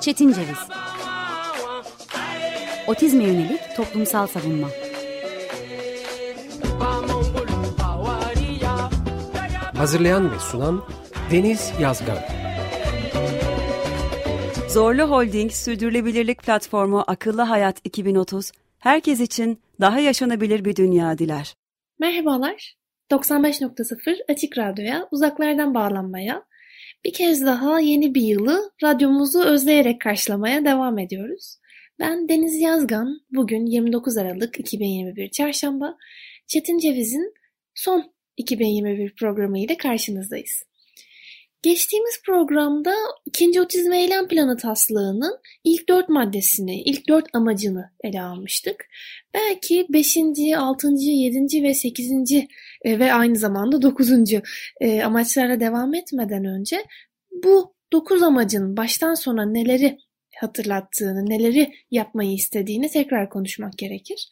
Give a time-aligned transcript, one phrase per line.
[0.00, 0.68] Çetin Ceviz.
[2.86, 4.68] Otizme yönelik toplumsal savunma.
[9.76, 10.84] Hazırlayan ve sunan
[11.30, 12.18] Deniz Yazgan.
[14.68, 21.54] Zorlu Holding Sürdürülebilirlik Platformu Akıllı Hayat 2030, herkes için daha yaşanabilir bir dünya diler.
[21.98, 22.74] Merhabalar,
[23.10, 26.44] 95.0 Açık Radyo'ya, uzaklardan bağlanmaya,
[27.04, 31.56] bir kez daha yeni bir yılı radyomuzu özleyerek karşılamaya devam ediyoruz.
[31.98, 35.96] Ben Deniz Yazgan, bugün 29 Aralık 2021 Çarşamba,
[36.46, 37.34] Çetin Ceviz'in
[37.74, 40.62] son 2021 programı ile karşınızdayız.
[41.62, 42.94] Geçtiğimiz programda
[43.26, 48.86] ikinci otizm eylem planı taslağının ilk dört maddesini, ilk dört amacını ele almıştık.
[49.34, 52.48] Belki beşinci, altıncı, yedinci ve sekizinci
[52.84, 54.42] e, ve aynı zamanda dokuzuncu
[54.80, 56.84] e, amaçlara devam etmeden önce
[57.44, 59.98] bu dokuz amacın baştan sona neleri
[60.36, 64.28] hatırlattığını, neleri yapmayı istediğini tekrar konuşmak gerekir.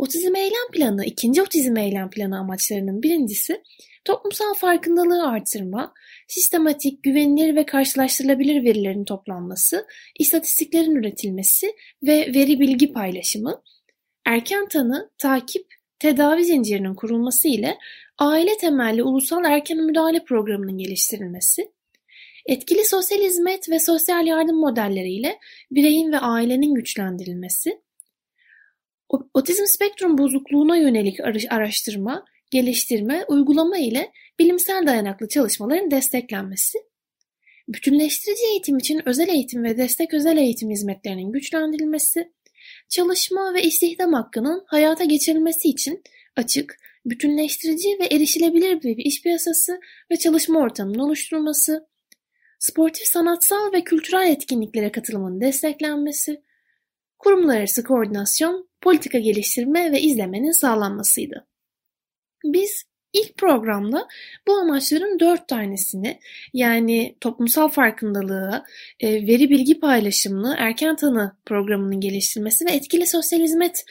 [0.00, 3.62] Otizm eylem planı, ikinci otizm eylem planı amaçlarının birincisi
[4.04, 5.94] toplumsal farkındalığı artırma,
[6.28, 9.86] sistematik, güvenilir ve karşılaştırılabilir verilerin toplanması,
[10.18, 11.66] istatistiklerin üretilmesi
[12.02, 13.62] ve veri bilgi paylaşımı,
[14.26, 15.66] erken tanı, takip,
[15.98, 17.78] tedavi zincirinin kurulması ile
[18.18, 21.72] aile temelli ulusal erken müdahale programının geliştirilmesi,
[22.46, 25.38] etkili sosyal hizmet ve sosyal yardım modelleriyle
[25.70, 27.80] bireyin ve ailenin güçlendirilmesi,
[29.34, 36.78] otizm spektrum bozukluğuna yönelik araştırma, geliştirme, uygulama ile bilimsel dayanaklı çalışmaların desteklenmesi,
[37.68, 42.32] bütünleştirici eğitim için özel eğitim ve destek özel eğitim hizmetlerinin güçlendirilmesi,
[42.88, 46.02] çalışma ve istihdam hakkının hayata geçirilmesi için
[46.36, 51.86] açık, bütünleştirici ve erişilebilir bir iş piyasası ve çalışma ortamının oluşturulması,
[52.58, 56.42] sportif sanatsal ve kültürel etkinliklere katılımın desteklenmesi,
[57.18, 61.46] kurumlar arası koordinasyon, politika geliştirme ve izlemenin sağlanmasıydı.
[62.44, 64.08] Biz ilk programda
[64.46, 66.20] bu amaçların dört tanesini
[66.52, 68.64] yani toplumsal farkındalığı,
[69.00, 73.84] e, veri bilgi paylaşımını, erken tanı programının geliştirilmesi ve etkili sosyal hizmet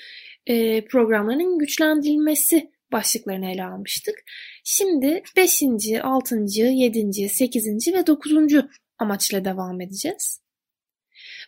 [0.48, 4.16] e, programlarının güçlendirilmesi başlıklarını ele almıştık.
[4.64, 5.64] Şimdi 5.
[6.04, 6.46] 6.
[6.58, 7.30] 7.
[7.30, 7.94] 8.
[7.94, 8.32] ve 9.
[9.00, 10.42] amaçla devam edeceğiz.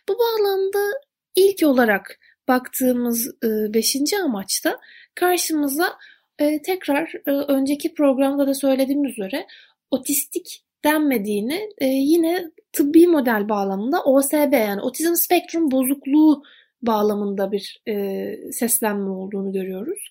[0.08, 0.92] Bu bağlamda
[1.36, 3.96] ilk olarak baktığımız 5.
[4.24, 4.80] amaçta
[5.14, 5.98] karşımıza
[6.38, 9.46] e, tekrar e, önceki programda da söylediğim üzere
[9.90, 16.42] otistik denmediğini e, yine tıbbi model bağlamında OSB yani otizm spektrum bozukluğu
[16.82, 20.10] bağlamında bir e, seslenme olduğunu görüyoruz.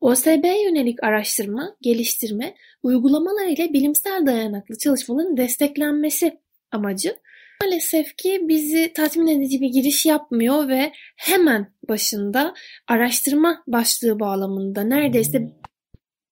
[0.00, 6.38] OSB yönelik araştırma, geliştirme, uygulamalar ile bilimsel dayanaklı çalışmaların desteklenmesi
[6.72, 7.16] amacı
[7.62, 12.54] Maalesef ki bizi tatmin edici bir giriş yapmıyor ve hemen başında
[12.88, 15.52] araştırma başlığı bağlamında neredeyse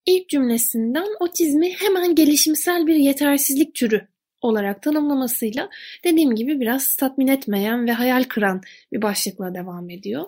[0.06, 4.08] ilk cümlesinden otizmi hemen gelişimsel bir yetersizlik türü
[4.40, 5.70] olarak tanımlamasıyla
[6.04, 8.60] dediğim gibi biraz tatmin etmeyen ve hayal kıran
[8.92, 10.24] bir başlıkla devam ediyor.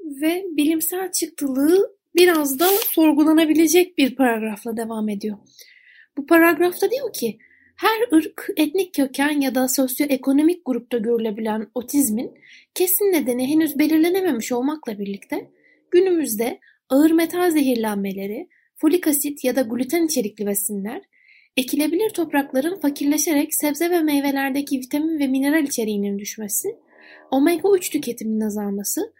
[0.00, 5.38] Ve bilimsel çıktılığı biraz da sorgulanabilecek bir paragrafla devam ediyor.
[6.16, 7.38] Bu paragrafta diyor ki
[7.76, 12.34] her ırk, etnik köken ya da sosyoekonomik grupta görülebilen otizmin
[12.74, 15.50] kesin nedeni henüz belirlenememiş olmakla birlikte
[15.90, 21.02] günümüzde ağır metal zehirlenmeleri, folik asit ya da gluten içerikli besinler,
[21.56, 26.76] ekilebilir toprakların fakirleşerek sebze ve meyvelerdeki vitamin ve mineral içeriğinin düşmesi,
[27.30, 29.12] omega-3 tüketiminin azalması,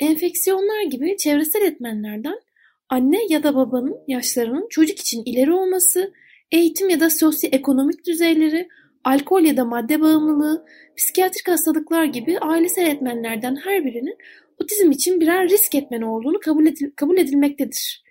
[0.00, 2.40] enfeksiyonlar gibi çevresel etmenlerden
[2.88, 6.12] anne ya da babanın yaşlarının çocuk için ileri olması
[6.52, 8.68] Eğitim ya da sosyoekonomik düzeyleri,
[9.04, 10.64] alkol ya da madde bağımlılığı,
[10.96, 14.16] psikiyatrik hastalıklar gibi ailesel etmenlerden her birinin
[14.58, 18.02] otizm için birer risk etmeni olduğunu kabul, edil kabul edilmektedir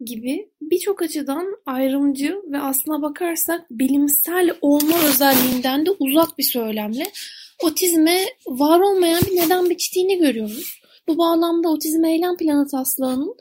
[0.00, 7.04] gibi birçok açıdan ayrımcı ve aslına bakarsak bilimsel olma özelliğinden de uzak bir söylemle
[7.62, 10.80] otizme var olmayan bir neden biçtiğini görüyoruz.
[11.08, 13.36] Bu bağlamda otizm eylem planı taslağının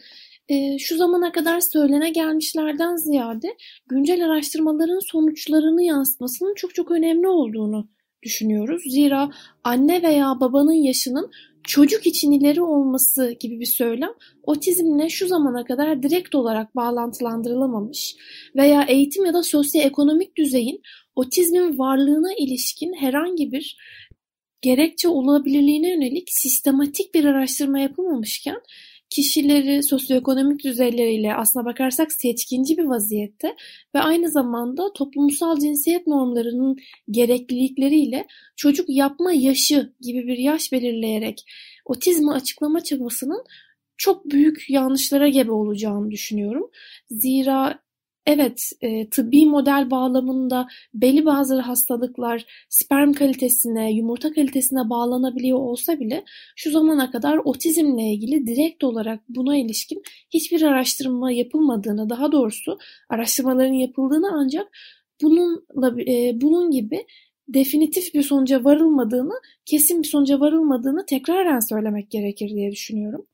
[0.50, 3.57] e, şu zamana kadar söylene gelmişlerden ziyade
[3.88, 7.90] güncel araştırmaların sonuçlarını yansıtmasının çok çok önemli olduğunu
[8.24, 8.81] düşünüyoruz.
[8.90, 9.31] Zira
[9.63, 11.31] anne veya babanın yaşının
[11.63, 14.10] çocuk için ileri olması gibi bir söylem
[14.44, 18.16] otizmle şu zamana kadar direkt olarak bağlantılandırılamamış
[18.56, 20.81] veya eğitim ya da sosyoekonomik düzeyin
[21.16, 23.78] otizmin varlığına ilişkin herhangi bir
[24.62, 28.62] gerekçe olabilirliğine yönelik sistematik bir araştırma yapılmamışken
[29.15, 33.56] kişileri sosyoekonomik düzeyleriyle aslına bakarsak seçkinci bir vaziyette
[33.95, 36.77] ve aynı zamanda toplumsal cinsiyet normlarının
[37.12, 41.45] gereklilikleriyle çocuk yapma yaşı gibi bir yaş belirleyerek
[41.86, 43.44] otizmi açıklama çabasının
[43.98, 46.69] çok büyük yanlışlara gebe olacağını düşünüyorum.
[47.09, 47.82] Zira
[48.25, 56.23] Evet, e, tıbbi model bağlamında belli bazı hastalıklar sperm kalitesine, yumurta kalitesine bağlanabiliyor olsa bile
[56.55, 60.01] şu zamana kadar otizmle ilgili direkt olarak buna ilişkin
[60.33, 62.77] hiçbir araştırma yapılmadığını, daha doğrusu
[63.09, 64.67] araştırmaların yapıldığını ancak
[65.21, 67.05] bununla e, bunun gibi
[67.47, 69.33] definitif bir sonuca varılmadığını,
[69.65, 73.25] kesin bir sonuca varılmadığını tekraren söylemek gerekir diye düşünüyorum.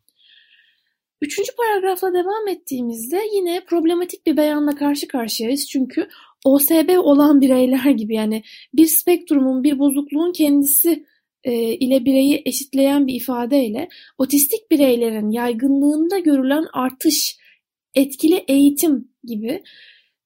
[1.21, 5.67] Üçüncü paragrafla devam ettiğimizde yine problematik bir beyanla karşı karşıyayız.
[5.69, 6.07] Çünkü
[6.45, 8.43] OSB olan bireyler gibi yani
[8.73, 11.05] bir spektrumun, bir bozukluğun kendisi
[11.43, 17.37] e, ile bireyi eşitleyen bir ifadeyle otistik bireylerin yaygınlığında görülen artış,
[17.95, 19.63] etkili eğitim gibi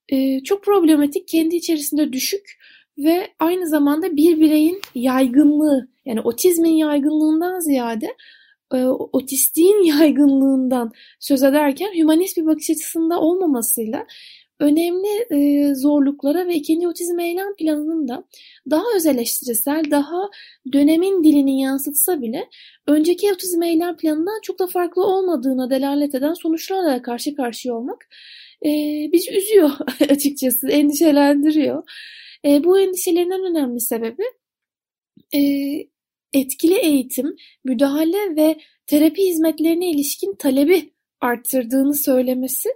[0.09, 2.59] e, çok problematik, kendi içerisinde düşük
[2.97, 8.15] ve aynı zamanda bir bireyin yaygınlığı yani otizmin yaygınlığından ziyade
[8.73, 14.05] e, otistiğin yaygınlığından söz ederken hümanist bir bakış açısında olmamasıyla
[14.59, 18.23] önemli e, zorluklara ve ikinci otizm eylem planının da
[18.69, 20.29] daha özeleştirisel, daha
[20.73, 22.49] dönemin dilini yansıtsa bile
[22.87, 28.07] önceki otizm eylem planından çok da farklı olmadığına delalet eden sonuçlarla karşı karşıya olmak
[28.65, 28.69] e,
[29.11, 29.71] bizi üzüyor
[30.09, 31.83] açıkçası, endişelendiriyor.
[32.45, 34.23] E, bu endişelerin en önemli sebebi
[35.35, 35.39] e,
[36.33, 38.57] etkili eğitim, müdahale ve
[38.87, 42.69] terapi hizmetlerine ilişkin talebi arttırdığını söylemesi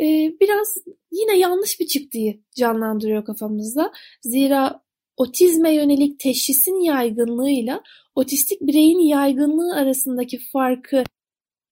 [0.00, 0.04] e,
[0.40, 0.76] biraz
[1.12, 2.18] yine yanlış bir çıktığı
[2.56, 3.92] canlandırıyor kafamızda.
[4.22, 4.84] Zira
[5.16, 7.82] otizme yönelik teşhisin yaygınlığıyla
[8.14, 11.04] otistik bireyin yaygınlığı arasındaki farkı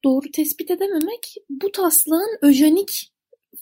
[0.04, 3.11] doğru tespit edememek bu taslağın öjenik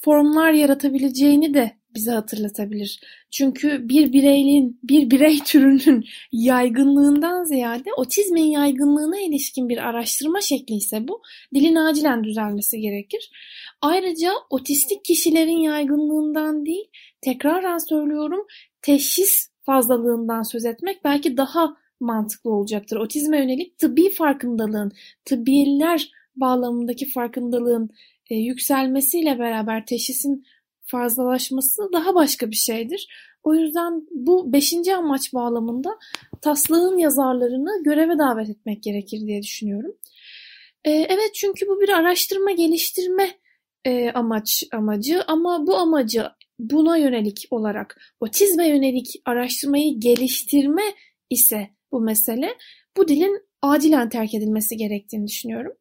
[0.00, 3.00] formlar yaratabileceğini de bize hatırlatabilir.
[3.30, 11.08] Çünkü bir bireyin, bir birey türünün yaygınlığından ziyade otizmin yaygınlığına ilişkin bir araştırma şekli ise
[11.08, 11.22] bu.
[11.54, 13.30] Dilin acilen düzelmesi gerekir.
[13.82, 18.46] Ayrıca otistik kişilerin yaygınlığından değil, tekrardan söylüyorum,
[18.82, 22.96] teşhis fazlalığından söz etmek belki daha mantıklı olacaktır.
[22.96, 24.92] Otizme yönelik tıbbi farkındalığın,
[25.24, 27.90] tıbbiyeler bağlamındaki farkındalığın
[28.36, 30.44] yükselmesiyle beraber teşhisin
[30.86, 33.08] fazlalaşması daha başka bir şeydir.
[33.42, 35.98] O yüzden bu beşinci amaç bağlamında
[36.42, 39.96] taslağın yazarlarını göreve davet etmek gerekir diye düşünüyorum.
[40.84, 43.30] Ee, evet çünkü bu bir araştırma geliştirme
[43.84, 46.26] e, amaç amacı ama bu amacı
[46.58, 50.82] buna yönelik olarak otizme yönelik araştırmayı geliştirme
[51.30, 52.56] ise bu mesele
[52.96, 55.72] bu dilin acilen terk edilmesi gerektiğini düşünüyorum.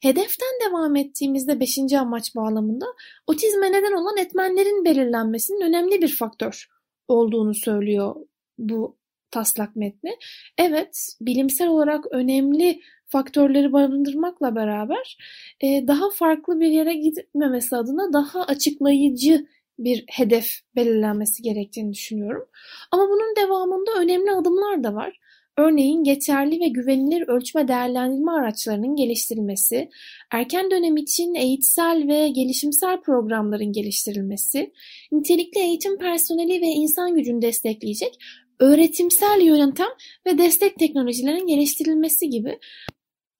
[0.00, 2.86] Hedeften devam ettiğimizde beşinci amaç bağlamında
[3.26, 6.66] otizme neden olan etmenlerin belirlenmesinin önemli bir faktör
[7.08, 8.16] olduğunu söylüyor
[8.58, 8.96] bu
[9.30, 10.16] taslak metni.
[10.58, 15.18] Evet, bilimsel olarak önemli faktörleri barındırmakla beraber
[15.60, 19.46] e, daha farklı bir yere gitmemesi adına daha açıklayıcı
[19.78, 22.48] bir hedef belirlenmesi gerektiğini düşünüyorum.
[22.90, 25.18] Ama bunun devamında önemli adımlar da var.
[25.58, 29.90] Örneğin geçerli ve güvenilir ölçme değerlendirme araçlarının geliştirilmesi,
[30.30, 34.72] erken dönem için eğitsel ve gelişimsel programların geliştirilmesi,
[35.12, 38.18] nitelikli eğitim personeli ve insan gücünü destekleyecek
[38.60, 39.88] öğretimsel yöntem
[40.26, 42.58] ve destek teknolojilerin geliştirilmesi gibi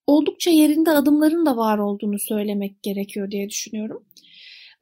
[0.06, 4.04] oldukça yerinde adımların da var olduğunu söylemek gerekiyor diye düşünüyorum.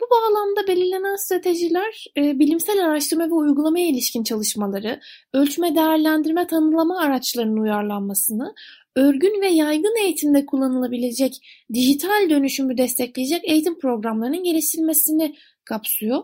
[0.01, 5.01] Bu bağlamda belirlenen stratejiler e, bilimsel araştırma ve uygulamaya ilişkin çalışmaları,
[5.35, 8.55] ölçme, değerlendirme, tanımlama araçlarının uyarlanmasını,
[8.97, 11.33] örgün ve yaygın eğitimde kullanılabilecek
[11.75, 16.23] dijital dönüşümü destekleyecek eğitim programlarının geliştirilmesini kapsıyor.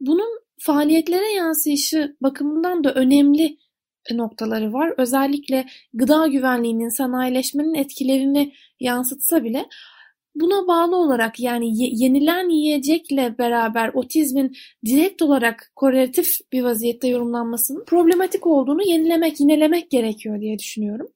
[0.00, 3.58] Bunun faaliyetlere yansıyışı bakımından da önemli
[4.10, 4.94] noktaları var.
[4.98, 9.68] Özellikle gıda güvenliğinin sanayileşmenin etkilerini yansıtsa bile
[10.34, 11.70] Buna bağlı olarak yani
[12.02, 20.40] yenilen yiyecekle beraber otizmin direkt olarak korelatif bir vaziyette yorumlanmasının problematik olduğunu yenilemek, yinelemek gerekiyor
[20.40, 21.08] diye düşünüyorum.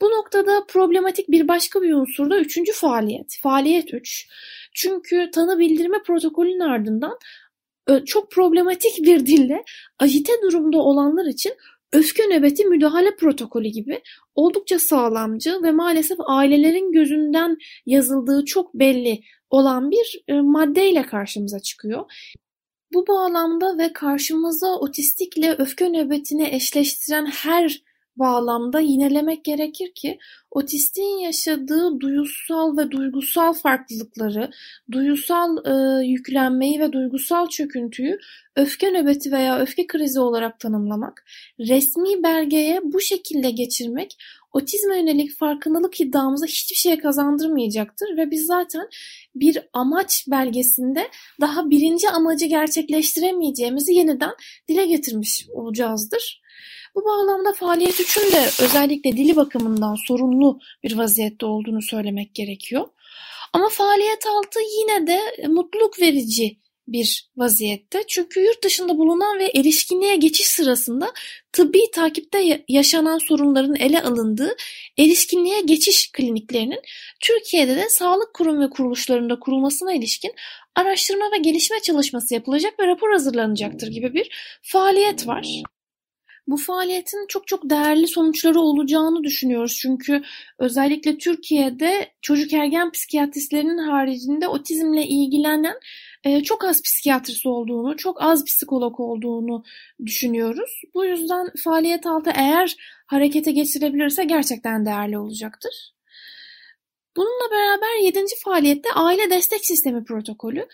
[0.00, 3.38] Bu noktada problematik bir başka bir unsur da üçüncü faaliyet.
[3.42, 4.28] Faaliyet 3.
[4.74, 7.18] Çünkü tanı bildirme protokolünün ardından
[8.06, 9.64] çok problematik bir dille
[9.98, 11.52] ajite durumda olanlar için
[11.92, 14.02] Öfke nöbeti müdahale protokolü gibi
[14.34, 17.56] oldukça sağlamcı ve maalesef ailelerin gözünden
[17.86, 19.20] yazıldığı çok belli
[19.50, 22.12] olan bir e, maddeyle karşımıza çıkıyor.
[22.92, 27.82] Bu bağlamda ve karşımıza otistikle öfke nöbetini eşleştiren her
[28.20, 30.18] bağlamda yinelemek gerekir ki
[30.50, 34.50] otistin yaşadığı duyusal ve duygusal farklılıkları,
[34.92, 38.18] duyusal e, yüklenmeyi ve duygusal çöküntüyü
[38.56, 41.24] öfke nöbeti veya öfke krizi olarak tanımlamak,
[41.58, 44.16] resmi belgeye bu şekilde geçirmek
[44.52, 48.88] otizme yönelik farkındalık iddiamıza hiçbir şey kazandırmayacaktır ve biz zaten
[49.34, 51.08] bir amaç belgesinde
[51.40, 54.32] daha birinci amacı gerçekleştiremeyeceğimizi yeniden
[54.68, 56.40] dile getirmiş olacağızdır.
[56.94, 62.88] Bu bağlamda faaliyet üçün de özellikle dili bakımından sorunlu bir vaziyette olduğunu söylemek gerekiyor.
[63.52, 66.60] Ama faaliyet altı yine de mutluluk verici
[66.92, 68.02] bir vaziyette.
[68.08, 71.12] Çünkü yurt dışında bulunan ve erişkinliğe geçiş sırasında
[71.52, 74.56] tıbbi takipte yaşanan sorunların ele alındığı
[74.98, 76.80] erişkinliğe geçiş kliniklerinin
[77.20, 80.32] Türkiye'de de sağlık kurum ve kuruluşlarında kurulmasına ilişkin
[80.74, 85.46] araştırma ve gelişme çalışması yapılacak ve rapor hazırlanacaktır gibi bir faaliyet var.
[86.50, 89.78] Bu faaliyetin çok çok değerli sonuçları olacağını düşünüyoruz.
[89.82, 90.22] Çünkü
[90.58, 95.74] özellikle Türkiye'de çocuk ergen psikiyatristlerinin haricinde otizmle ilgilenen
[96.24, 99.64] e, çok az psikiyatrist olduğunu, çok az psikolog olduğunu
[100.06, 100.82] düşünüyoruz.
[100.94, 102.76] Bu yüzden faaliyet altı eğer
[103.06, 105.92] harekete geçirebilirse gerçekten değerli olacaktır.
[107.16, 108.24] Bununla beraber 7.
[108.44, 110.66] faaliyette aile destek sistemi protokolü.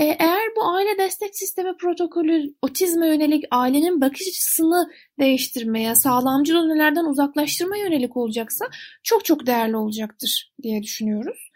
[0.00, 7.04] E, eğer bu aile destek sistemi protokolü otizme yönelik ailenin bakış açısını değiştirmeye, sağlamcı önelerden
[7.04, 8.64] uzaklaştırma yönelik olacaksa
[9.02, 11.50] çok çok değerli olacaktır diye düşünüyoruz.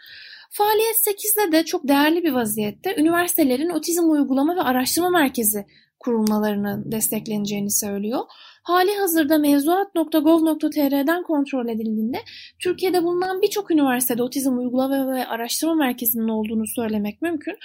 [0.51, 5.67] Faaliyet 8'de de çok değerli bir vaziyette üniversitelerin otizm uygulama ve araştırma merkezi
[6.05, 8.21] kurulmalarını destekleneceğini söylüyor.
[8.63, 12.19] Hali hazırda mevzuat.gov.tr'den kontrol edildiğinde
[12.59, 17.57] Türkiye'de bulunan birçok üniversitede otizm uygulama ve araştırma merkezinin olduğunu söylemek mümkün.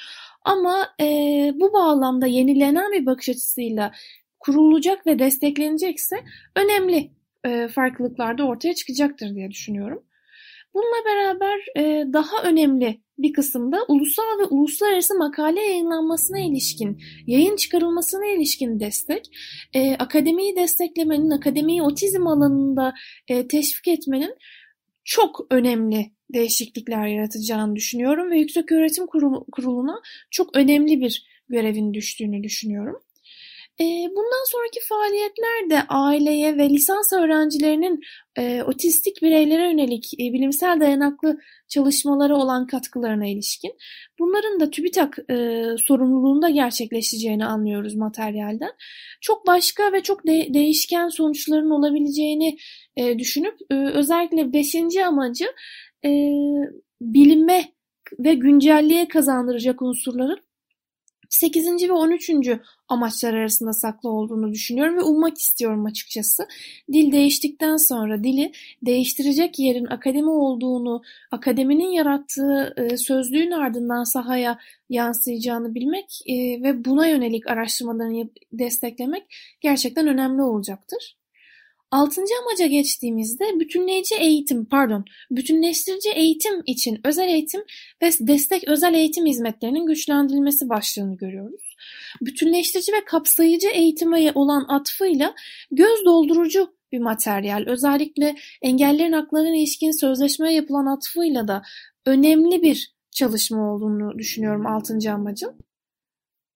[0.49, 1.05] Ama e,
[1.55, 3.91] bu bağlamda yenilenen bir bakış açısıyla
[4.39, 6.15] kurulacak ve desteklenecekse
[6.55, 7.11] önemli
[7.45, 10.03] e, farklılıklar da ortaya çıkacaktır diye düşünüyorum.
[10.73, 18.25] Bununla beraber e, daha önemli bir kısımda ulusal ve uluslararası makale yayınlanmasına ilişkin, yayın çıkarılmasına
[18.25, 19.25] ilişkin destek,
[19.73, 22.93] e, akademiyi desteklemenin, akademiyi otizm alanında
[23.27, 24.35] e, teşvik etmenin
[25.03, 29.07] çok önemli değişiklikler yaratacağını düşünüyorum ve Yüksek Öğretim
[29.51, 33.01] Kurulu'na çok önemli bir görevin düştüğünü düşünüyorum.
[34.09, 38.03] Bundan sonraki faaliyetler de aileye ve lisans öğrencilerinin
[38.65, 43.71] otistik bireylere yönelik bilimsel dayanaklı çalışmaları olan katkılarına ilişkin.
[44.19, 45.17] Bunların da TÜBİTAK
[45.87, 48.71] sorumluluğunda gerçekleşeceğini anlıyoruz materyalden.
[49.21, 52.57] Çok başka ve çok değişken sonuçların olabileceğini
[53.17, 55.45] düşünüp özellikle beşinci amacı
[57.01, 57.73] bilime
[58.19, 60.39] ve güncelliğe kazandıracak unsurların
[61.29, 61.89] 8.
[61.89, 62.31] ve 13.
[62.87, 66.47] amaçlar arasında saklı olduğunu düşünüyorum ve ummak istiyorum açıkçası.
[66.93, 68.51] Dil değiştikten sonra dili
[68.85, 71.01] değiştirecek yerin akademi olduğunu,
[71.31, 79.23] akademinin yarattığı e, sözlüğün ardından sahaya yansıyacağını bilmek e, ve buna yönelik araştırmalarını desteklemek
[79.61, 81.18] gerçekten önemli olacaktır.
[81.91, 87.61] Altıncı amaca geçtiğimizde bütünleyici eğitim, pardon, bütünleştirici eğitim için özel eğitim
[88.01, 91.75] ve destek özel eğitim hizmetlerinin güçlendirilmesi başlığını görüyoruz.
[92.21, 95.35] Bütünleştirici ve kapsayıcı eğitime olan atfıyla
[95.71, 97.63] göz doldurucu bir materyal.
[97.67, 101.61] Özellikle engellerin haklarına ilişkin sözleşmeye yapılan atfıyla da
[102.05, 105.59] önemli bir çalışma olduğunu düşünüyorum altıncı amacın.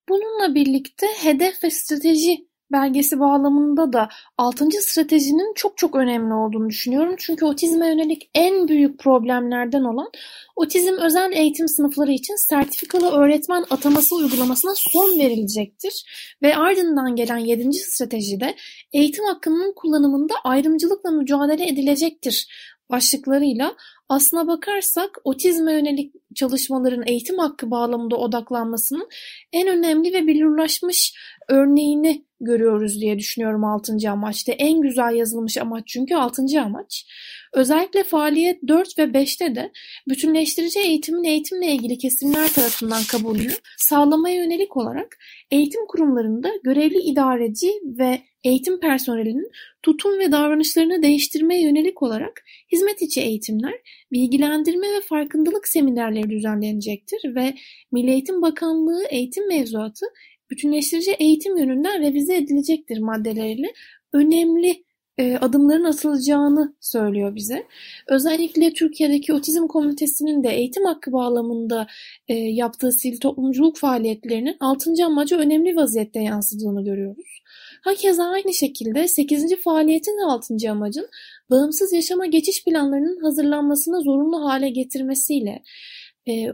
[0.08, 4.68] Bununla birlikte hedef ve strateji belgesi bağlamında da 6.
[4.70, 7.14] stratejinin çok çok önemli olduğunu düşünüyorum.
[7.18, 10.10] Çünkü otizme yönelik en büyük problemlerden olan
[10.56, 16.04] otizm özel eğitim sınıfları için sertifikalı öğretmen ataması uygulamasına son verilecektir.
[16.42, 17.72] Ve ardından gelen 7.
[17.72, 18.54] stratejide
[18.92, 22.46] eğitim hakkının kullanımında ayrımcılıkla mücadele edilecektir
[22.94, 23.76] başlıklarıyla
[24.08, 29.08] aslına bakarsak otizme yönelik çalışmaların eğitim hakkı bağlamında odaklanmasının
[29.52, 31.14] en önemli ve belirlaşmış
[31.48, 34.10] örneğini görüyoruz diye düşünüyorum 6.
[34.10, 34.52] amaçta.
[34.52, 36.42] En güzel yazılmış amaç çünkü 6.
[36.60, 37.06] amaç.
[37.52, 39.72] Özellikle faaliyet 4 ve 5'te de
[40.08, 45.16] bütünleştirici eğitimin eğitimle ilgili kesimler tarafından kabulünü sağlamaya yönelik olarak
[45.50, 49.50] eğitim kurumlarında görevli idareci ve eğitim personelinin
[49.82, 53.74] tutum ve davranışlarını değiştirmeye yönelik olarak hizmet içi eğitimler,
[54.12, 57.54] bilgilendirme ve farkındalık seminerleri düzenlenecektir ve
[57.92, 60.06] Milli Eğitim Bakanlığı eğitim mevzuatı
[60.50, 63.72] bütünleştirici eğitim yönünden revize edilecektir maddeleriyle
[64.12, 64.84] önemli
[65.18, 67.66] e, adımların atılacağını söylüyor bize.
[68.08, 71.86] Özellikle Türkiye'deki otizm komitesinin de eğitim hakkı bağlamında
[72.28, 74.90] e, yaptığı sivil toplumculuk faaliyetlerinin 6.
[75.06, 77.43] amacı önemli vaziyette yansıdığını görüyoruz.
[77.84, 79.56] Hakeza aynı şekilde 8.
[79.64, 80.70] faaliyetin 6.
[80.70, 81.08] amacın
[81.50, 85.62] bağımsız yaşama geçiş planlarının hazırlanmasına zorunlu hale getirmesiyle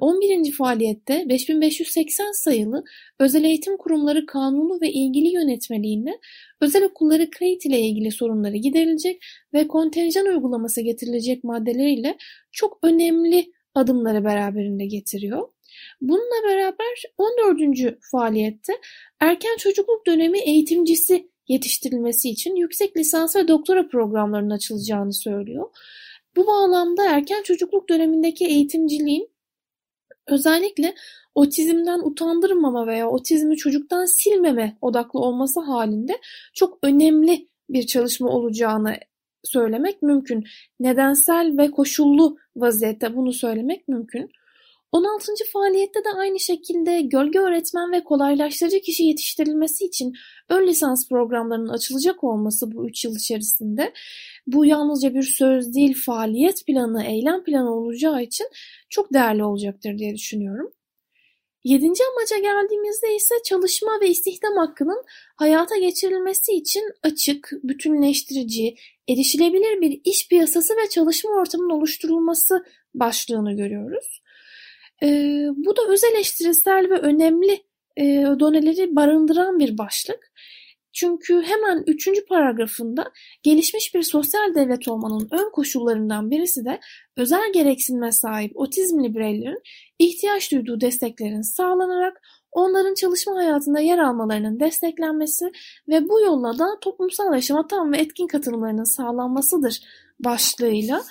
[0.01, 0.49] 11.
[0.49, 2.85] Ee, faaliyette 5580 sayılı
[3.19, 6.19] Özel Eğitim Kurumları Kanunu ve ilgili yönetmeliğinde
[6.61, 9.23] özel okulları kayıt ile ilgili sorunları giderilecek
[9.55, 12.17] ve kontenjan uygulaması getirilecek maddeleriyle
[12.53, 15.49] çok önemli adımları beraberinde getiriyor.
[16.01, 17.99] Bununla beraber 14.
[18.11, 18.73] faaliyette
[19.21, 25.71] erken çocukluk dönemi eğitimcisi yetiştirilmesi için yüksek lisans ve doktora programlarının açılacağını söylüyor.
[26.37, 29.31] Bu bağlamda erken çocukluk dönemindeki eğitimciliğin
[30.27, 30.95] özellikle
[31.35, 36.19] otizmden utandırmama veya otizmi çocuktan silmeme odaklı olması halinde
[36.55, 38.97] çok önemli bir çalışma olacağını
[39.45, 40.45] söylemek mümkün.
[40.81, 44.31] Nedensel ve koşullu vaziyette bunu söylemek mümkün.
[44.93, 45.33] 16.
[45.53, 50.13] faaliyette de aynı şekilde gölge öğretmen ve kolaylaştırıcı kişi yetiştirilmesi için
[50.49, 53.93] ön lisans programlarının açılacak olması bu 3 yıl içerisinde
[54.47, 58.47] bu yalnızca bir söz değil faaliyet planı, eylem planı olacağı için
[58.89, 60.73] çok değerli olacaktır diye düşünüyorum.
[61.65, 65.05] Yedinci amaca geldiğimizde ise çalışma ve istihdam hakkının
[65.37, 68.75] hayata geçirilmesi için açık, bütünleştirici,
[69.09, 74.21] erişilebilir bir iş piyasası ve çalışma ortamının oluşturulması başlığını görüyoruz.
[75.03, 77.65] Ee, bu da öz eleştirisel ve önemli
[77.97, 78.05] e,
[78.41, 80.33] doneleri barındıran bir başlık.
[80.93, 86.81] Çünkü hemen üçüncü paragrafında gelişmiş bir sosyal devlet olmanın ön koşullarından birisi de
[87.17, 89.63] özel gereksinime sahip otizmli bireylerin
[89.99, 95.45] ihtiyaç duyduğu desteklerin sağlanarak onların çalışma hayatında yer almalarının desteklenmesi
[95.89, 99.81] ve bu yolla da toplumsal yaşama tam ve etkin katılımlarının sağlanmasıdır
[100.25, 101.03] başlığıyla.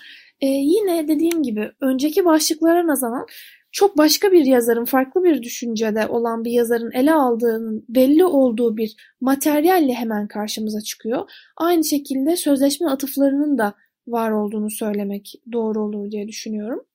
[0.42, 3.26] Ee, yine dediğim gibi önceki başlıklara nazaran
[3.72, 8.96] çok başka bir yazarın, farklı bir düşüncede olan bir yazarın ele aldığının belli olduğu bir
[9.22, 11.30] materyalle hemen karşımıza çıkıyor.
[11.58, 13.74] Aynı şekilde sözleşme atıflarının da
[14.08, 16.86] var olduğunu söylemek doğru olur diye düşünüyorum.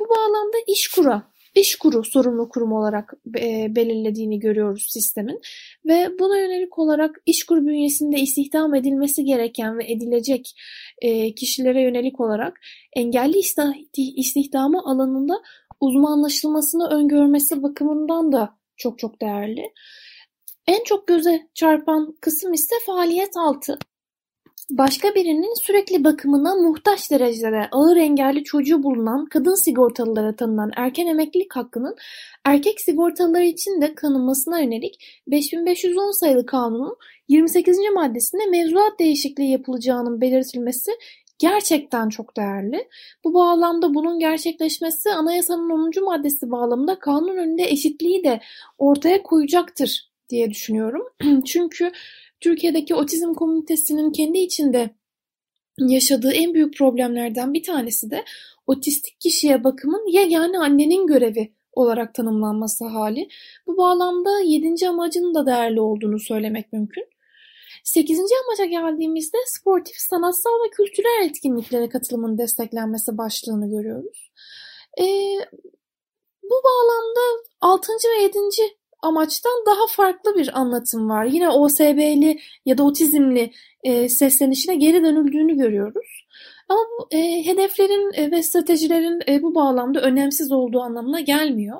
[0.00, 1.22] Bu bağlamda İşkur'a,
[1.54, 5.40] İşkur'u sorumlu kurum olarak e, belirlediğini görüyoruz sistemin
[5.86, 10.54] ve buna yönelik olarak İşkur bünyesinde istihdam edilmesi gereken ve edilecek
[11.02, 12.60] e, kişilere yönelik olarak
[12.96, 13.38] engelli
[14.16, 15.34] istihdamı alanında
[15.80, 19.72] uzmanlaşılmasını öngörmesi bakımından da çok çok değerli.
[20.66, 23.78] En çok göze çarpan kısım ise faaliyet altı.
[24.70, 31.56] Başka birinin sürekli bakımına muhtaç derecede ağır engelli çocuğu bulunan kadın sigortalılara tanınan erken emeklilik
[31.56, 31.96] hakkının
[32.44, 36.96] erkek sigortalılar için de tanınmasına yönelik 5510 sayılı kanunun
[37.28, 37.78] 28.
[37.94, 40.92] maddesinde mevzuat değişikliği yapılacağının belirtilmesi
[41.38, 42.88] gerçekten çok değerli.
[43.24, 46.04] Bu bağlamda bunun gerçekleşmesi anayasanın 10.
[46.04, 48.40] maddesi bağlamında kanun önünde eşitliği de
[48.78, 51.02] ortaya koyacaktır diye düşünüyorum.
[51.44, 51.92] Çünkü
[52.40, 54.90] Türkiye'deki otizm komünitesinin kendi içinde
[55.78, 58.24] yaşadığı en büyük problemlerden bir tanesi de
[58.66, 63.28] otistik kişiye bakımın yegane annenin görevi olarak tanımlanması hali.
[63.66, 67.04] Bu bağlamda yedinci amacının da değerli olduğunu söylemek mümkün.
[67.94, 74.30] Sekizinci amaca geldiğimizde sportif, sanatsal ve kültürel etkinliklere katılımın desteklenmesi başlığını görüyoruz.
[75.00, 75.04] Ee,
[76.42, 78.62] bu bağlamda altıncı ve yedinci
[79.02, 81.24] amaçtan daha farklı bir anlatım var.
[81.24, 86.27] Yine OSB'li ya da otizmli e, seslenişine geri dönüldüğünü görüyoruz.
[86.68, 91.78] Ama bu e, hedeflerin e, ve stratejilerin e, bu bağlamda önemsiz olduğu anlamına gelmiyor.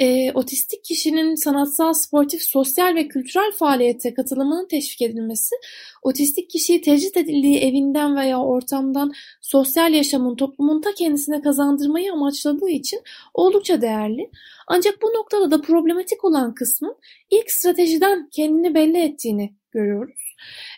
[0.00, 5.54] E, otistik kişinin sanatsal, sportif, sosyal ve kültürel faaliyete katılımının teşvik edilmesi,
[6.02, 13.00] otistik kişiyi tecrit edildiği evinden veya ortamdan sosyal yaşamın toplumun ta kendisine kazandırmayı amaçladığı için
[13.34, 14.30] oldukça değerli.
[14.68, 16.96] Ancak bu noktada da problematik olan kısmın
[17.30, 20.25] ilk stratejiden kendini belli ettiğini görüyoruz.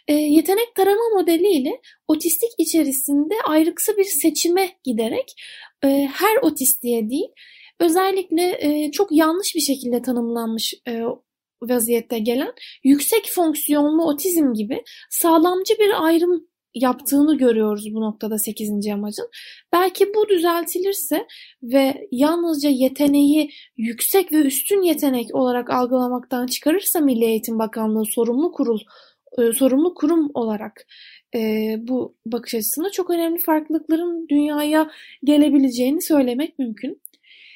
[0.09, 5.35] E, yetenek tarama modeli ile otistik içerisinde ayrıksı bir seçime giderek
[5.85, 7.29] e, her otistiye değil
[7.81, 11.03] özellikle e, çok yanlış bir şekilde tanımlanmış e,
[11.62, 12.53] vaziyette gelen
[12.85, 18.71] yüksek fonksiyonlu otizm gibi sağlamcı bir ayrım yaptığını görüyoruz bu noktada 8.
[18.92, 19.29] amacın.
[19.73, 21.27] Belki bu düzeltilirse
[21.62, 28.81] ve yalnızca yeteneği yüksek ve üstün yetenek olarak algılamaktan çıkarırsa Milli Eğitim Bakanlığı sorumlu kurul
[29.54, 30.86] sorumlu kurum olarak
[31.34, 34.90] e, bu bakış açısında çok önemli farklılıkların dünyaya
[35.24, 37.02] gelebileceğini söylemek mümkün.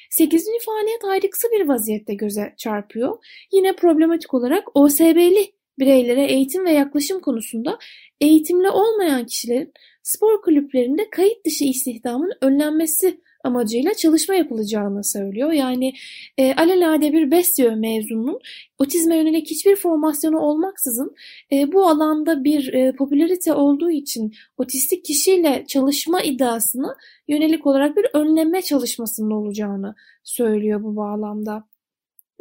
[0.09, 3.17] Sekizinci faaliyet ayrıksı bir vaziyette göze çarpıyor.
[3.51, 7.77] Yine problematik olarak OSB'li bireylere eğitim ve yaklaşım konusunda
[8.21, 15.51] eğitimli olmayan kişilerin spor kulüplerinde kayıt dışı istihdamın önlenmesi amacıyla çalışma yapılacağını söylüyor.
[15.51, 15.93] Yani
[16.37, 18.39] e, alelade bir BESYÖ mezununun
[18.77, 21.15] otizme yönelik hiçbir formasyonu olmaksızın
[21.51, 26.95] e, bu alanda bir e, popülarite olduğu için otistik kişiyle çalışma iddiasına
[27.27, 31.63] yönelik olarak bir önleme çalışmasının olacağını söylüyor bu bağlamda.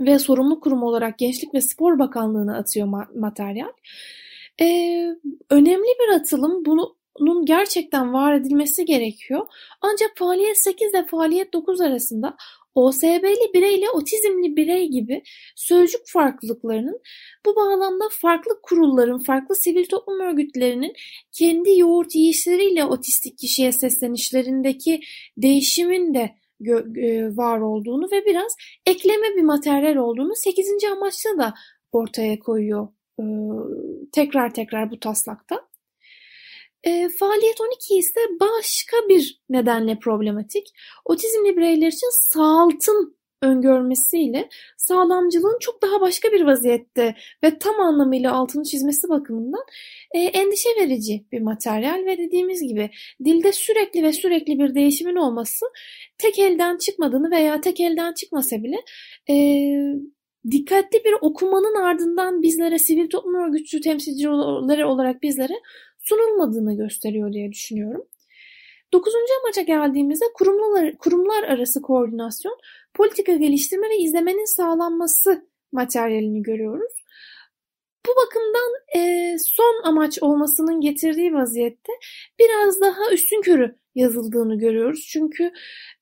[0.01, 3.73] Ve sorumlu kurum olarak Gençlik ve Spor Bakanlığı'na atıyor ma- materyal.
[4.61, 5.09] Ee,
[5.51, 6.65] önemli bir atılım.
[6.65, 9.47] Bunu bunun gerçekten var edilmesi gerekiyor.
[9.81, 12.37] Ancak faaliyet 8 ile faaliyet 9 arasında
[12.75, 15.23] OSB'li birey ile otizmli birey gibi
[15.57, 17.01] sözcük farklılıklarının
[17.47, 20.93] bu bağlamda farklı kurulların, farklı sivil toplum örgütlerinin
[21.33, 25.01] kendi yoğurt yiyişleriyle otistik kişiye seslenişlerindeki
[25.37, 26.31] değişimin de
[26.97, 28.53] e, var olduğunu ve biraz
[28.87, 30.67] ekleme bir materyal olduğunu 8.
[30.93, 31.55] amaçta da
[31.93, 33.25] ortaya koyuyor e,
[34.13, 35.72] tekrar tekrar bu taslakta.
[36.85, 40.67] E, faaliyet 12 ise başka bir nedenle problematik.
[41.05, 47.15] Otizmli bireyler için sağaltın öngörmesiyle sağlamcılığın çok daha başka bir vaziyette
[47.45, 49.65] ve tam anlamıyla altını çizmesi bakımından
[50.15, 52.91] e, endişe verici bir materyal ve dediğimiz gibi
[53.25, 55.67] dilde sürekli ve sürekli bir değişimin olması
[56.19, 58.77] tek elden çıkmadığını veya tek elden çıkmasa bile
[59.31, 59.35] e,
[60.51, 65.55] dikkatli bir okumanın ardından bizlere sivil toplum örgütçü temsilcileri olarak bizlere
[66.03, 68.05] sunulmadığını gösteriyor diye düşünüyorum.
[68.93, 72.59] Dokuzuncu amaca geldiğimizde kurumlar, kurumlar arası koordinasyon,
[72.95, 76.93] politika geliştirme ve izlemenin sağlanması materyalini görüyoruz.
[78.07, 81.93] Bu bakımdan e, son amaç olmasının getirdiği vaziyette
[82.41, 85.09] biraz daha üstün körü yazıldığını görüyoruz.
[85.13, 85.53] Çünkü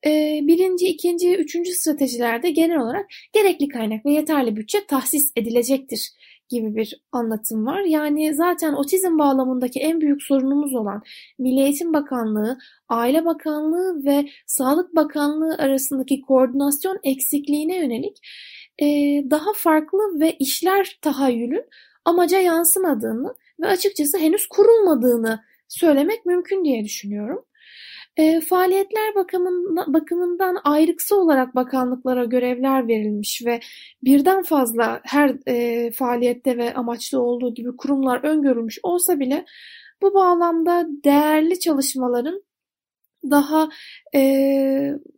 [0.06, 6.10] e, birinci, ikinci, üçüncü stratejilerde genel olarak gerekli kaynak ve yeterli bütçe tahsis edilecektir
[6.50, 7.80] gibi bir anlatım var.
[7.80, 11.02] Yani zaten otizm bağlamındaki en büyük sorunumuz olan
[11.38, 12.58] Milli Eğitim Bakanlığı,
[12.88, 18.16] Aile Bakanlığı ve Sağlık Bakanlığı arasındaki koordinasyon eksikliğine yönelik
[18.78, 18.86] e,
[19.30, 21.64] daha farklı ve işler tahayyülün
[22.04, 27.44] amaca yansımadığını ve açıkçası henüz kurulmadığını söylemek mümkün diye düşünüyorum.
[28.16, 29.14] E, faaliyetler
[29.86, 33.60] bakımından ayrıksı olarak bakanlıklara görevler verilmiş ve
[34.04, 39.44] birden fazla her e, faaliyette ve amaçta olduğu gibi kurumlar öngörülmüş olsa bile
[40.02, 42.42] bu bağlamda değerli çalışmaların
[43.30, 43.68] daha
[44.14, 44.20] e,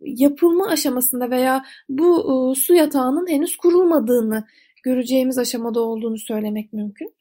[0.00, 4.44] yapılma aşamasında veya bu e, su yatağının henüz kurulmadığını
[4.82, 7.14] göreceğimiz aşamada olduğunu söylemek mümkün.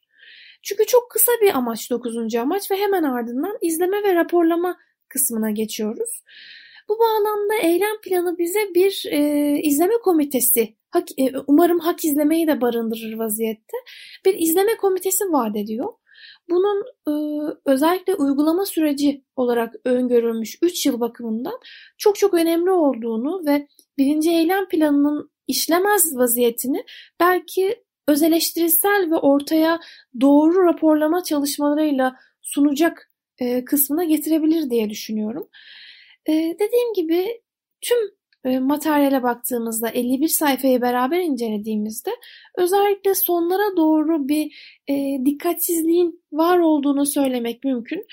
[0.62, 2.34] Çünkü çok kısa bir amaç 9.
[2.34, 4.76] amaç ve hemen ardından izleme ve raporlama
[5.12, 6.22] kısmına geçiyoruz.
[6.88, 12.60] Bu bağlamda eylem planı bize bir e, izleme komitesi, hak, e, umarım hak izlemeyi de
[12.60, 13.76] barındırır vaziyette,
[14.24, 15.92] bir izleme komitesi vaat ediyor.
[16.50, 17.12] Bunun e,
[17.64, 21.60] özellikle uygulama süreci olarak öngörülmüş 3 yıl bakımından
[21.98, 26.84] çok çok önemli olduğunu ve birinci eylem planının işlemez vaziyetini
[27.20, 28.22] belki öz
[29.10, 29.80] ve ortaya
[30.20, 33.11] doğru raporlama çalışmalarıyla sunacak
[33.42, 35.48] e, kısmına getirebilir diye düşünüyorum.
[36.28, 37.40] E, dediğim gibi
[37.80, 37.98] tüm
[38.44, 42.10] e, materyale baktığımızda 51 sayfayı beraber incelediğimizde
[42.58, 44.44] özellikle sonlara doğru bir
[44.88, 48.06] e, dikkatsizliğin var olduğunu söylemek mümkün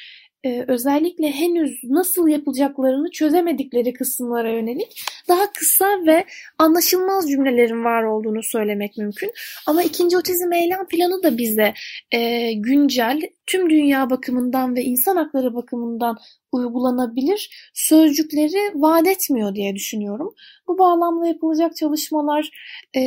[0.44, 6.26] e, özellikle henüz nasıl yapılacaklarını çözemedikleri kısımlara yönelik daha kısa ve
[6.58, 9.32] anlaşılmaz cümlelerin var olduğunu söylemek mümkün.
[9.68, 11.74] Ama ikinci otizm eylem planı da bize
[12.12, 16.18] e, güncel, tüm dünya bakımından ve insan hakları bakımından
[16.52, 20.34] uygulanabilir sözcükleri vaat etmiyor diye düşünüyorum.
[20.68, 22.50] Bu bağlamda yapılacak çalışmalar
[22.96, 23.02] e,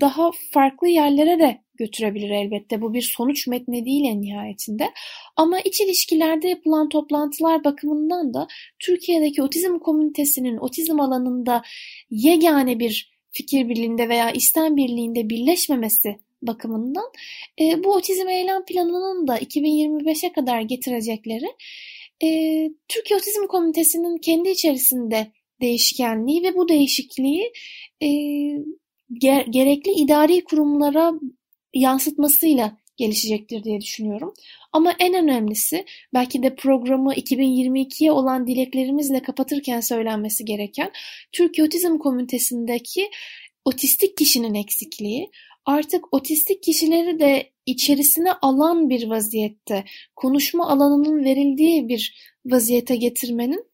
[0.00, 2.82] daha farklı yerlere de götürebilir elbette.
[2.82, 4.84] Bu bir sonuç metni değil en nihayetinde.
[5.36, 8.46] Ama iç ilişkilerde yapılan toplantılar bakımından da
[8.78, 11.62] Türkiye'deki otizm komünitesinin otizm alanında
[12.10, 17.12] yegane bir fikir birliğinde veya istem birliğinde birleşmemesi bakımından
[17.60, 21.46] e, bu otizm eylem planının da 2025'e kadar getirecekleri
[22.22, 22.28] e,
[22.88, 25.26] Türkiye Otizm Komitesi'nin kendi içerisinde
[25.60, 27.52] değişkenliği ve bu değişikliği
[28.02, 28.08] e,
[29.20, 31.12] ger gerekli idari kurumlara
[31.80, 34.34] yansıtmasıyla gelişecektir diye düşünüyorum.
[34.72, 40.90] Ama en önemlisi belki de programı 2022'ye olan dileklerimizle kapatırken söylenmesi gereken
[41.32, 43.10] Türkiye Otizm Komitesi'ndeki
[43.64, 45.30] otistik kişinin eksikliği,
[45.64, 49.84] artık otistik kişileri de içerisine alan bir vaziyette,
[50.16, 52.14] konuşma alanının verildiği bir
[52.46, 53.67] vaziyete getirmenin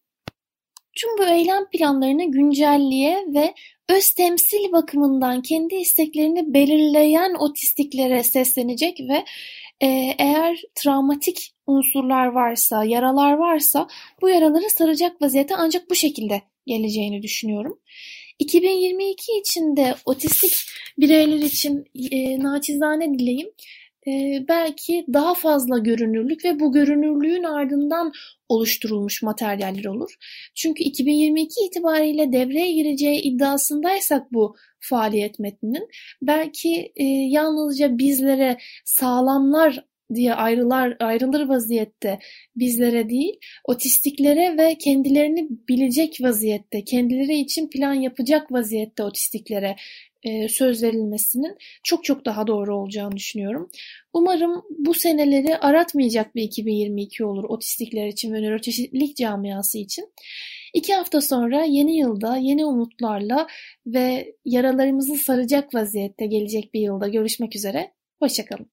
[0.95, 3.53] tüm bu eylem planlarını güncelliğe ve
[3.89, 9.25] öz temsil bakımından kendi isteklerini belirleyen otistiklere seslenecek ve
[9.81, 13.87] e, eğer travmatik unsurlar varsa, yaralar varsa
[14.21, 17.79] bu yaraları saracak vaziyete ancak bu şekilde geleceğini düşünüyorum.
[18.39, 20.53] 2022 içinde otistik
[20.97, 23.53] bireyler için e, naçizane dileğim e,
[24.47, 28.11] belki daha fazla görünürlük ve bu görünürlüğün ardından
[28.49, 30.15] oluşturulmuş materyaller olur.
[30.55, 35.89] Çünkü 2022 itibariyle devreye gireceği iddiasındaysak bu faaliyet metninin
[36.21, 42.19] belki e, yalnızca bizlere sağlamlar diye ayrılar ayrılır vaziyette
[42.55, 49.75] bizlere değil, otistiklere ve kendilerini bilecek vaziyette, kendileri için plan yapacak vaziyette otistiklere
[50.25, 53.69] e, söz verilmesinin çok çok daha doğru olacağını düşünüyorum.
[54.13, 60.13] Umarım bu seneleri aratmayacak bir 2022 olur otistikler için ve nöroçeşitlilik camiası için.
[60.73, 63.47] İki hafta sonra yeni yılda yeni umutlarla
[63.85, 67.91] ve yaralarımızı saracak vaziyette gelecek bir yılda görüşmek üzere.
[68.19, 68.71] Hoşçakalın.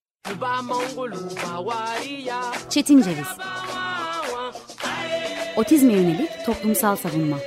[2.69, 3.27] Çetin Ceviz
[5.57, 7.37] Otizme yönelik toplumsal savunma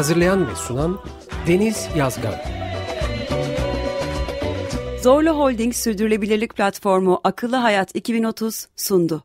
[0.00, 1.00] Hazırlayan ve sunan
[1.46, 2.34] Deniz Yazgan
[5.02, 9.24] Zorlu Holding Sürdürülebilirlik Platformu Akıllı Hayat 2030 sundu.